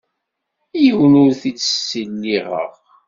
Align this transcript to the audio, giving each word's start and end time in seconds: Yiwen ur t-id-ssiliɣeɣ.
Yiwen 0.81 1.13
ur 1.23 1.31
t-id-ssiliɣeɣ. 1.41 2.73